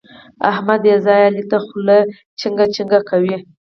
[0.51, 1.97] احمد بې ځايه علي ته خوله
[2.39, 3.37] چينګه چینګه کوي.